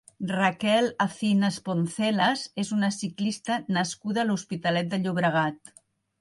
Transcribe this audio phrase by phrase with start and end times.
[0.29, 5.75] Raquel Acinas Poncelas és una ciclista nascuda a l'Hospitalet de Llobregat.